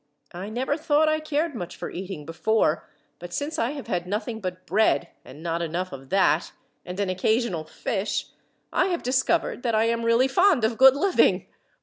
I 0.33 0.49
never 0.49 0.77
thought 0.77 1.07
I 1.07 1.19
cared 1.19 1.53
much 1.53 1.75
for 1.77 1.91
eating 1.91 2.25
before, 2.25 2.89
but 3.19 3.31
since 3.31 3.59
I 3.59 3.69
have 3.73 3.85
had 3.85 4.07
nothing 4.07 4.41
but 4.41 4.65
bread 4.65 5.09
and 5.23 5.43
not 5.43 5.61
enough 5.61 5.91
of 5.91 6.09
that 6.09 6.53
and 6.83 6.99
an 6.99 7.11
occasional 7.11 7.65
fish, 7.65 8.25
I 8.73 8.87
have 8.87 9.03
discovered 9.03 9.61
that 9.61 9.75
I 9.75 9.83
am 9.83 10.01
really 10.01 10.27
fond 10.27 10.63
of 10.63 10.79
good 10.79 10.95
living. 10.95 11.45